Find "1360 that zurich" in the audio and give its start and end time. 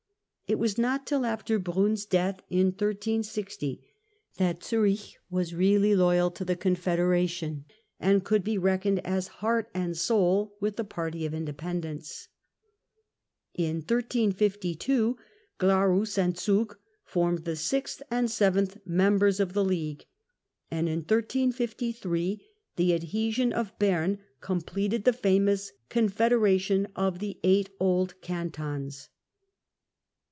2.71-5.17